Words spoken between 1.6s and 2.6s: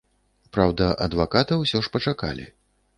ўсё ж пачакалі.